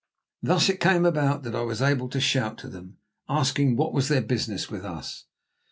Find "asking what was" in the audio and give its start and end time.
3.29-4.07